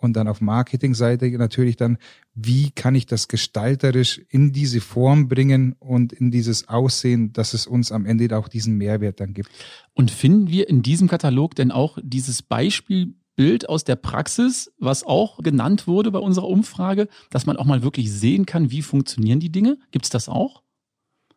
[0.00, 1.98] und dann auf Marketingseite natürlich dann,
[2.34, 7.66] wie kann ich das gestalterisch in diese Form bringen und in dieses Aussehen, dass es
[7.66, 9.50] uns am Ende auch diesen Mehrwert dann gibt.
[9.94, 15.38] Und finden wir in diesem Katalog denn auch dieses Beispielbild aus der Praxis, was auch
[15.42, 19.52] genannt wurde bei unserer Umfrage, dass man auch mal wirklich sehen kann, wie funktionieren die
[19.52, 19.78] Dinge?
[19.90, 20.62] Gibt es das auch?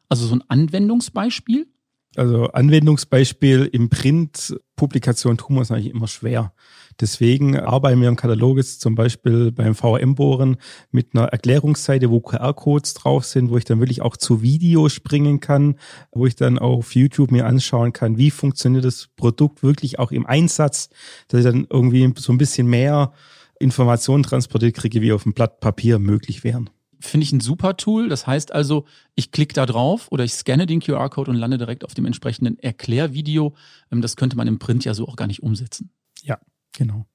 [0.10, 1.68] Also so ein Anwendungsbeispiel?
[2.18, 6.54] Also Anwendungsbeispiel im Print, Publikation tun wir es eigentlich immer schwer.
[7.02, 10.58] Deswegen arbeiten wir im Katalog jetzt zum Beispiel beim VRM-Bohren
[10.92, 15.40] mit einer Erklärungsseite, wo QR-Codes drauf sind, wo ich dann wirklich auch zu Video springen
[15.40, 15.76] kann,
[16.12, 20.26] wo ich dann auf YouTube mir anschauen kann, wie funktioniert das Produkt wirklich auch im
[20.26, 20.90] Einsatz,
[21.28, 23.12] dass ich dann irgendwie so ein bisschen mehr
[23.60, 26.70] Informationen transportiert kriege, wie auf dem Blatt Papier möglich wären
[27.04, 28.10] finde ich ein super Tool.
[28.10, 28.86] Das heißt also,
[29.16, 32.60] ich klicke da drauf oder ich scanne den QR-Code und lande direkt auf dem entsprechenden
[32.60, 33.56] Erklärvideo.
[33.92, 35.90] Ähm, das könnte man im Print ja so auch gar nicht umsetzen.
[36.24, 36.40] Ja,
[36.74, 37.06] genau.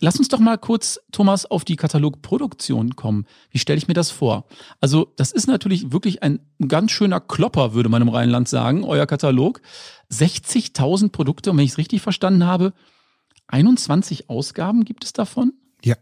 [0.00, 3.26] Lass uns doch mal kurz, Thomas, auf die Katalogproduktion kommen.
[3.50, 4.46] Wie stelle ich mir das vor?
[4.80, 9.06] Also, das ist natürlich wirklich ein ganz schöner Klopper, würde man im Rheinland sagen, euer
[9.06, 9.62] Katalog.
[10.10, 12.74] 60.000 Produkte, und wenn ich es richtig verstanden habe,
[13.46, 15.52] 21 Ausgaben gibt es davon?
[15.82, 15.96] Ja.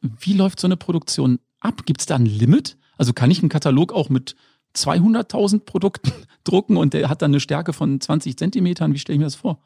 [0.00, 1.86] Wie läuft so eine Produktion ab?
[1.86, 2.76] Gibt es da ein Limit?
[2.96, 4.34] Also kann ich einen Katalog auch mit
[4.74, 6.12] 200.000 Produkten
[6.44, 8.92] drucken und der hat dann eine Stärke von 20 Zentimetern?
[8.92, 9.62] Wie stelle ich mir das vor?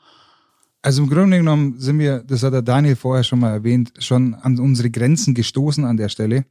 [0.85, 4.35] Also im Grunde genommen sind wir, das hat der Daniel vorher schon mal erwähnt, schon
[4.35, 6.45] an unsere Grenzen gestoßen an der Stelle.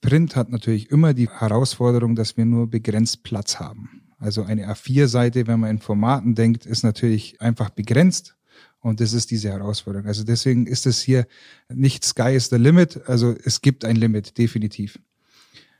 [0.00, 4.02] Print hat natürlich immer die Herausforderung, dass wir nur begrenzt Platz haben.
[4.18, 8.36] Also eine A4-Seite, wenn man in Formaten denkt, ist natürlich einfach begrenzt.
[8.80, 10.08] Und das ist diese Herausforderung.
[10.08, 11.26] Also deswegen ist es hier
[11.68, 13.08] nicht Sky is the limit.
[13.08, 14.98] Also es gibt ein Limit, definitiv.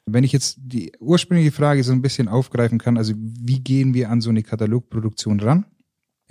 [0.07, 4.09] Wenn ich jetzt die ursprüngliche Frage so ein bisschen aufgreifen kann, also wie gehen wir
[4.09, 5.65] an so eine Katalogproduktion ran?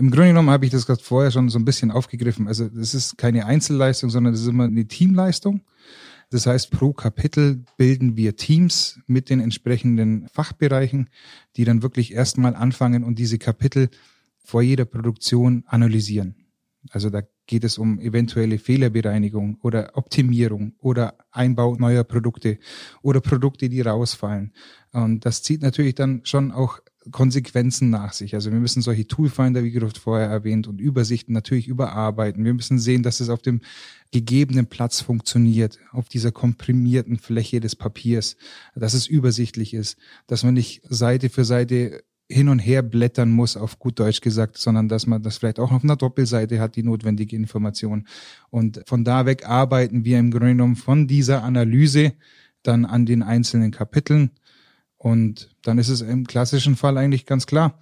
[0.02, 2.48] Im Grunde genommen habe ich das gerade vorher schon so ein bisschen aufgegriffen.
[2.48, 5.62] Also es ist keine Einzelleistung, sondern es ist immer eine Teamleistung.
[6.32, 11.12] Das heißt, pro Kapitel bilden wir Teams mit den entsprechenden Fachbereichen,
[11.56, 13.90] die dann wirklich erstmal anfangen und diese Kapitel
[14.44, 16.34] vor jeder Produktion analysieren.
[16.90, 22.58] Also da geht es um eventuelle Fehlerbereinigung oder Optimierung oder Einbau neuer Produkte
[23.04, 24.52] oder Produkte, die rausfallen.
[24.94, 28.36] Und das zieht natürlich dann schon auch Konsequenzen nach sich.
[28.36, 32.46] Also wir müssen solche Toolfinder, wie gerade vorher erwähnt, und Übersichten natürlich überarbeiten.
[32.46, 33.62] Wir müssen sehen, dass es auf dem
[34.12, 38.38] gegebenen Platz funktioniert, auf dieser komprimierten Fläche des Papiers,
[38.76, 43.58] dass es übersichtlich ist, dass man nicht Seite für Seite hin und her blättern muss,
[43.58, 46.84] auf gut Deutsch gesagt, sondern dass man das vielleicht auch auf einer Doppelseite hat, die
[46.84, 48.08] notwendige Information.
[48.50, 52.14] Und von da weg arbeiten wir im Grunde genommen von dieser Analyse
[52.64, 54.32] dann an den einzelnen Kapiteln.
[55.02, 57.80] Und dann ist es im klassischen Fall eigentlich ganz klar.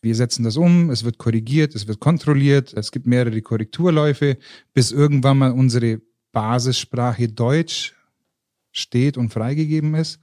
[0.00, 4.38] Wir setzen das um, es wird korrigiert, es wird kontrolliert, es gibt mehrere Korrekturläufe,
[4.72, 6.00] bis irgendwann mal unsere
[6.32, 7.94] Basissprache Deutsch
[8.70, 10.18] steht und freigegeben ist.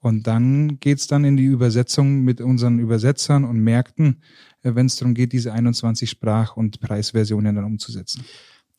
[0.00, 4.20] Und dann geht's dann in die Übersetzung mit unseren Übersetzern und Märkten,
[4.62, 8.24] äh, wenn es darum geht, diese 21 Sprach- und Preisversionen dann umzusetzen.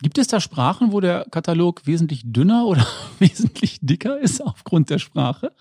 [0.02, 2.86] Gibt es da Sprachen, wo der Katalog wesentlich dünner oder
[3.20, 5.54] wesentlich dicker ist aufgrund der Sprache?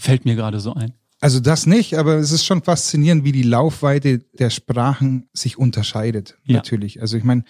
[0.00, 0.94] Fällt mir gerade so ein.
[1.20, 6.38] Also das nicht, aber es ist schon faszinierend, wie die Laufweite der Sprachen sich unterscheidet.
[6.44, 6.56] Ja.
[6.56, 7.02] Natürlich.
[7.02, 7.44] Also ich meine,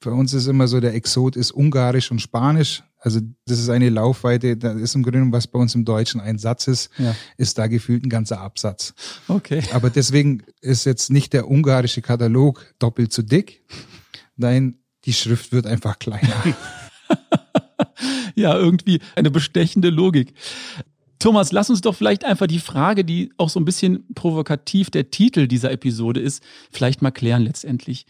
[0.00, 2.82] für uns ist immer so, der Exot ist Ungarisch und Spanisch.
[2.98, 6.38] Also das ist eine Laufweite, da ist im Grunde, was bei uns im Deutschen ein
[6.38, 7.14] Satz ist, ja.
[7.36, 8.94] ist da gefühlt ein ganzer Absatz.
[9.28, 9.62] Okay.
[9.72, 13.62] Aber deswegen ist jetzt nicht der ungarische Katalog doppelt zu dick.
[14.36, 16.32] Nein, die Schrift wird einfach kleiner.
[18.34, 20.34] ja, irgendwie eine bestechende Logik.
[21.20, 25.10] Thomas, lass uns doch vielleicht einfach die Frage, die auch so ein bisschen provokativ der
[25.10, 28.06] Titel dieser Episode ist, vielleicht mal klären letztendlich.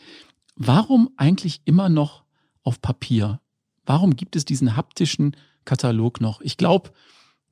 [0.55, 2.23] Warum eigentlich immer noch
[2.63, 3.41] auf Papier?
[3.85, 6.41] Warum gibt es diesen haptischen Katalog noch?
[6.41, 6.93] Ich glaube,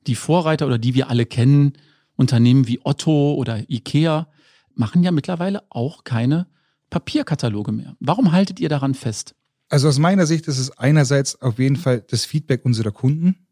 [0.07, 1.73] die Vorreiter oder die wir alle kennen,
[2.15, 4.29] Unternehmen wie Otto oder Ikea,
[4.75, 6.47] machen ja mittlerweile auch keine
[6.89, 7.97] Papierkataloge mehr.
[7.99, 9.35] Warum haltet ihr daran fest?
[9.67, 13.45] Also aus meiner Sicht ist es einerseits auf jeden Fall das Feedback unserer Kunden.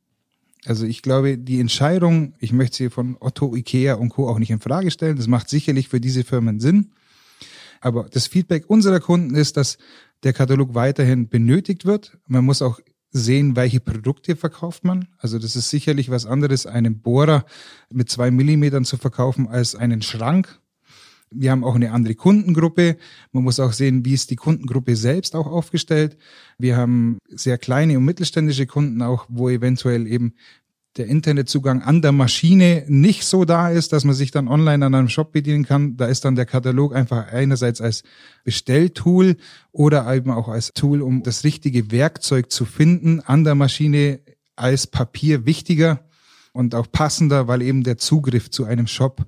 [0.68, 4.28] Also ich glaube, die Entscheidung, ich möchte sie von Otto, Ikea und Co.
[4.28, 5.16] auch nicht in Frage stellen.
[5.16, 6.92] Das macht sicherlich für diese Firmen Sinn.
[7.80, 9.78] Aber das Feedback unserer Kunden ist, dass
[10.24, 12.18] der Katalog weiterhin benötigt wird.
[12.28, 12.80] Man muss auch
[13.12, 15.08] sehen, welche Produkte verkauft man.
[15.18, 17.46] Also das ist sicherlich was anderes, einen Bohrer
[17.90, 20.60] mit zwei Millimetern zu verkaufen als einen Schrank.
[21.30, 22.98] Wir haben auch eine andere Kundengruppe.
[23.32, 26.18] Man muss auch sehen, wie ist die Kundengruppe selbst auch aufgestellt.
[26.58, 30.34] Wir haben sehr kleine und mittelständische Kunden auch, wo eventuell eben
[30.98, 34.96] der Internetzugang an der Maschine nicht so da ist, dass man sich dann online an
[34.96, 35.96] einem Shop bedienen kann.
[35.98, 38.04] Da ist dann der Katalog einfach einerseits als
[38.44, 39.38] Bestelltool
[39.72, 44.20] oder eben auch als Tool, um das richtige Werkzeug zu finden, an der Maschine
[44.56, 46.02] als Papier wichtiger
[46.52, 49.28] und auch passender, weil eben der Zugriff zu einem Shop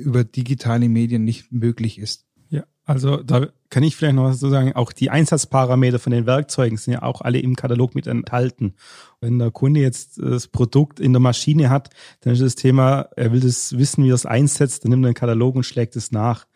[0.00, 2.26] über digitale Medien nicht möglich ist.
[2.48, 4.72] Ja, also da kann ich vielleicht noch was zu sagen.
[4.74, 8.74] Auch die Einsatzparameter von den Werkzeugen sind ja auch alle im Katalog mit enthalten.
[9.20, 13.32] Wenn der Kunde jetzt das Produkt in der Maschine hat, dann ist das Thema, er
[13.32, 16.10] will das wissen, wie er es einsetzt, dann nimmt er den Katalog und schlägt es
[16.10, 16.46] nach.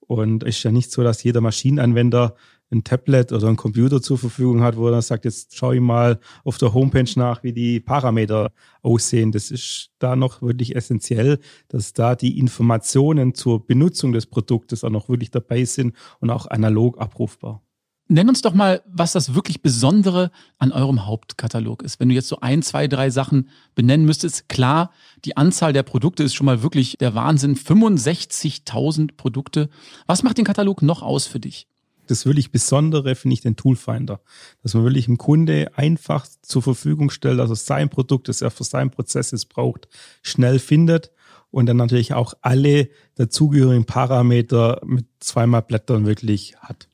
[0.00, 2.34] Und es ist ja nicht so, dass jeder Maschinenanwender
[2.74, 6.18] ein Tablet oder ein Computer zur Verfügung hat, wo er sagt, jetzt schaue ich mal
[6.44, 9.32] auf der Homepage nach, wie die Parameter aussehen.
[9.32, 14.90] Das ist da noch wirklich essentiell, dass da die Informationen zur Benutzung des Produktes auch
[14.90, 17.62] noch wirklich dabei sind und auch analog abrufbar.
[18.06, 22.00] Nenn uns doch mal, was das wirklich Besondere an eurem Hauptkatalog ist.
[22.00, 24.90] Wenn du jetzt so ein, zwei, drei Sachen benennen müsstest, klar,
[25.24, 27.56] die Anzahl der Produkte ist schon mal wirklich der Wahnsinn.
[27.56, 29.70] 65.000 Produkte.
[30.06, 31.66] Was macht den Katalog noch aus für dich?
[32.06, 34.20] Das wirklich Besondere finde ich den Toolfinder.
[34.62, 38.50] Dass man wirklich dem Kunde einfach zur Verfügung stellt, dass er sein Produkt, das er
[38.50, 39.88] für seinen Prozess braucht,
[40.22, 41.10] schnell findet
[41.50, 46.88] und dann natürlich auch alle dazugehörigen Parameter mit zweimal Blättern wirklich hat.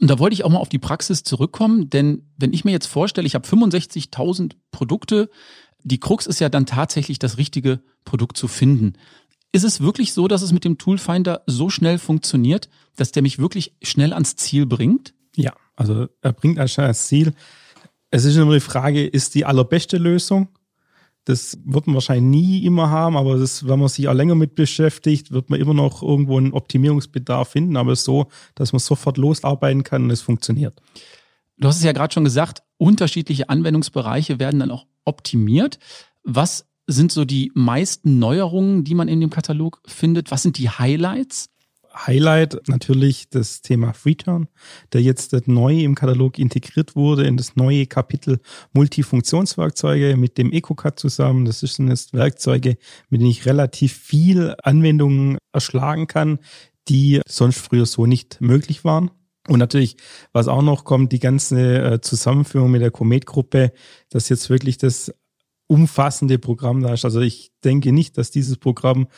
[0.00, 2.86] Und da wollte ich auch mal auf die Praxis zurückkommen, denn wenn ich mir jetzt
[2.86, 5.30] vorstelle, ich habe 65.000 Produkte,
[5.82, 8.94] die Krux ist ja dann tatsächlich das richtige Produkt zu finden.
[9.54, 13.38] Ist es wirklich so, dass es mit dem Toolfinder so schnell funktioniert, dass der mich
[13.38, 15.14] wirklich schnell ans Ziel bringt?
[15.36, 17.34] Ja, also er bringt anscheinend ans Ziel.
[18.10, 20.48] Es ist immer die Frage, ist die allerbeste Lösung?
[21.24, 24.56] Das wird man wahrscheinlich nie immer haben, aber das, wenn man sich auch länger mit
[24.56, 29.84] beschäftigt, wird man immer noch irgendwo einen Optimierungsbedarf finden, aber so, dass man sofort losarbeiten
[29.84, 30.82] kann und es funktioniert.
[31.58, 35.78] Du hast es ja gerade schon gesagt, unterschiedliche Anwendungsbereiche werden dann auch optimiert.
[36.24, 40.30] Was sind so die meisten Neuerungen, die man in dem Katalog findet?
[40.30, 41.48] Was sind die Highlights?
[41.94, 44.48] Highlight natürlich das Thema Freeturn,
[44.92, 48.40] der jetzt neu im Katalog integriert wurde in das neue Kapitel
[48.72, 51.44] Multifunktionswerkzeuge mit dem EcoCut zusammen.
[51.44, 52.76] Das sind jetzt Werkzeuge,
[53.10, 56.40] mit denen ich relativ viel Anwendungen erschlagen kann,
[56.88, 59.10] die sonst früher so nicht möglich waren.
[59.46, 59.96] Und natürlich,
[60.32, 63.72] was auch noch kommt, die ganze äh, Zusammenführung mit der Comet-Gruppe,
[64.08, 65.12] dass jetzt wirklich das
[65.66, 67.04] umfassende Programm da ist.
[67.04, 69.08] Also ich denke nicht, dass dieses Programm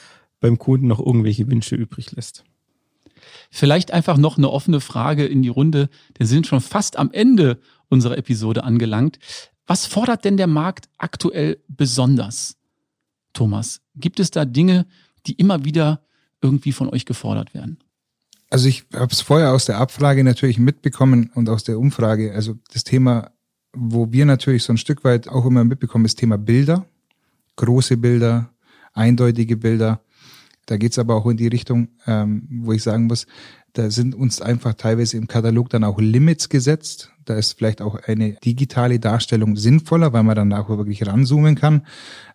[0.40, 2.44] beim Kunden noch irgendwelche Wünsche übrig lässt.
[3.50, 5.88] Vielleicht einfach noch eine offene Frage in die Runde.
[6.16, 9.18] Wir sind schon fast am Ende unserer Episode angelangt.
[9.66, 12.56] Was fordert denn der Markt aktuell besonders?
[13.32, 14.86] Thomas, gibt es da Dinge,
[15.26, 16.02] die immer wieder
[16.40, 17.78] irgendwie von euch gefordert werden?
[18.48, 22.32] Also ich habe es vorher aus der Abfrage natürlich mitbekommen und aus der Umfrage.
[22.32, 23.32] Also das Thema,
[23.76, 26.86] wo wir natürlich so ein Stück weit auch immer mitbekommen, ist Thema Bilder,
[27.56, 28.50] große Bilder,
[28.92, 30.00] eindeutige Bilder.
[30.66, 33.26] Da geht's aber auch in die Richtung, ähm, wo ich sagen muss,
[33.74, 37.12] da sind uns einfach teilweise im Katalog dann auch Limits gesetzt.
[37.26, 41.86] Da ist vielleicht auch eine digitale Darstellung sinnvoller, weil man dann auch wirklich ranzoomen kann.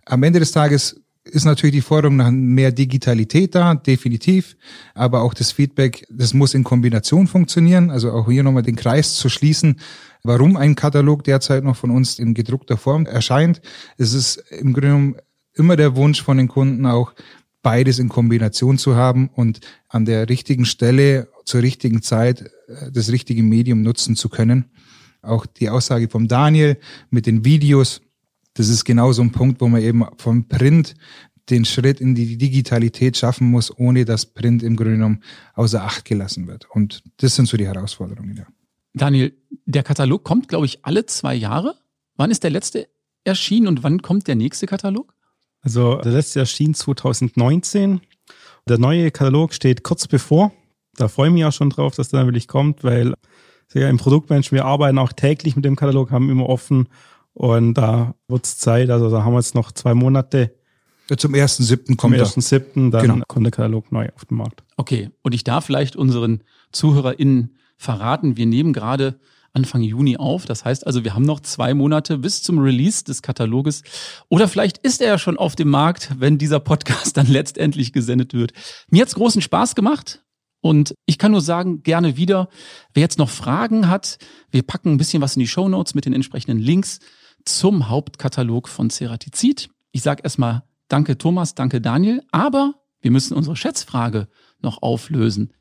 [0.06, 4.58] Am Ende des Tages ist natürlich die Forderung nach mehr Digitalität da, definitiv.
[4.94, 7.92] Aber auch das Feedback, das muss in Kombination funktionieren.
[7.92, 9.80] Also auch hier nochmal den Kreis zu schließen,
[10.24, 13.62] warum ein Katalog derzeit noch von uns in gedruckter Form erscheint.
[13.98, 15.16] Es ist im Grunde genommen
[15.54, 17.14] immer der Wunsch von den Kunden auch,
[17.62, 23.12] beides in Kombination zu haben und an der richtigen Stelle zur richtigen Zeit äh, das
[23.12, 24.72] richtige Medium nutzen zu können.
[25.22, 26.80] Auch die Aussage vom Daniel
[27.12, 28.02] mit den Videos,
[28.62, 30.94] das ist genau so ein Punkt, wo man eben vom Print
[31.50, 35.24] den Schritt in die Digitalität schaffen muss, ohne dass Print im Grunde genommen
[35.56, 36.70] außer Acht gelassen wird.
[36.70, 38.46] Und das sind so die Herausforderungen, ja.
[38.94, 39.34] Daniel,
[39.66, 41.76] der Katalog kommt, glaube ich, alle zwei Jahre.
[42.18, 42.88] Wann ist der letzte
[43.24, 45.16] erschienen und wann kommt der nächste Katalog?
[45.62, 48.02] Also der letzte erschien 2019.
[48.68, 50.52] Der neue Katalog steht kurz bevor.
[50.98, 53.16] Da freue ich mich auch schon drauf, dass der wirklich kommt, weil
[53.74, 56.90] ja, im Produktmensch, wir arbeiten auch täglich mit dem Katalog, haben immer offen
[57.34, 58.90] und da wird's Zeit.
[58.90, 60.56] Also da haben wir jetzt noch zwei Monate.
[61.10, 61.98] Ja, zum 1.7.
[61.98, 62.92] kommt Zum 1.7.
[62.92, 63.26] dann genau.
[63.28, 64.64] kommt der Katalog neu auf den Markt.
[64.78, 69.20] Okay, und ich darf vielleicht unseren ZuhörerInnen verraten, wir nehmen gerade
[69.54, 70.46] Anfang Juni auf.
[70.46, 73.84] Das heißt also, wir haben noch zwei Monate bis zum Release des Kataloges.
[74.30, 78.34] Oder vielleicht ist er ja schon auf dem Markt, wenn dieser Podcast dann letztendlich gesendet
[78.34, 78.54] wird.
[78.90, 80.24] Mir hat's großen Spaß gemacht.
[80.62, 82.48] Und ich kann nur sagen, gerne wieder.
[82.94, 84.20] Wer jetzt noch Fragen hat,
[84.52, 87.00] wir packen ein bisschen was in die Show Notes mit den entsprechenden Links
[87.46, 89.70] zum Hauptkatalog von Ceratizid.
[89.92, 94.28] Ich sage erstmal danke Thomas, danke Daniel, aber wir müssen unsere Schätzfrage
[94.62, 95.54] noch auflösen.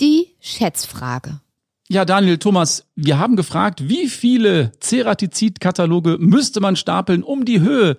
[0.00, 1.40] Die Schätzfrage.
[1.88, 7.96] Ja, Daniel, Thomas, wir haben gefragt, wie viele Ceratizid-Kataloge müsste man stapeln, um die Höhe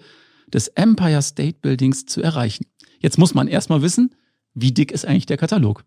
[0.47, 2.65] des Empire State Buildings zu erreichen?
[2.99, 4.13] Jetzt muss man erstmal wissen,
[4.53, 5.85] wie dick ist eigentlich der Katalog?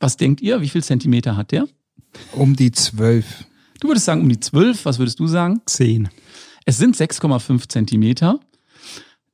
[0.00, 0.60] Was denkt ihr?
[0.60, 1.66] Wie viel Zentimeter hat der?
[2.32, 3.44] Um die zwölf.
[3.80, 4.84] Du würdest sagen um die zwölf.
[4.84, 5.60] Was würdest du sagen?
[5.66, 6.08] Zehn.
[6.66, 8.40] Es sind 6,5 Zentimeter.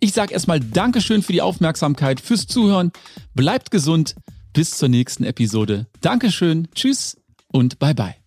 [0.00, 2.90] Ich sage erstmal Dankeschön für die Aufmerksamkeit, fürs Zuhören.
[3.34, 4.14] Bleibt gesund.
[4.54, 5.88] Bis zur nächsten Episode.
[6.00, 6.68] Dankeschön.
[6.74, 7.18] Tschüss
[7.48, 8.23] und bye bye.